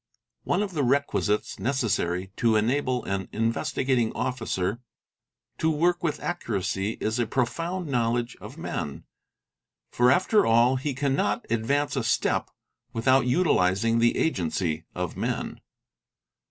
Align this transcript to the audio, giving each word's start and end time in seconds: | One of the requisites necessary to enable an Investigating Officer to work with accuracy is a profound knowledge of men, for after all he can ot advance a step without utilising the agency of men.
| 0.27 0.43
One 0.51 0.63
of 0.63 0.73
the 0.73 0.81
requisites 0.81 1.59
necessary 1.59 2.31
to 2.37 2.55
enable 2.55 3.03
an 3.05 3.29
Investigating 3.31 4.11
Officer 4.13 4.81
to 5.59 5.69
work 5.69 6.03
with 6.03 6.19
accuracy 6.21 6.97
is 6.99 7.19
a 7.19 7.27
profound 7.27 7.87
knowledge 7.87 8.35
of 8.41 8.57
men, 8.57 9.03
for 9.91 10.09
after 10.09 10.43
all 10.43 10.77
he 10.77 10.95
can 10.95 11.19
ot 11.19 11.45
advance 11.51 11.95
a 11.95 12.03
step 12.03 12.49
without 12.93 13.27
utilising 13.27 13.99
the 13.99 14.17
agency 14.17 14.85
of 14.95 15.15
men. 15.15 15.61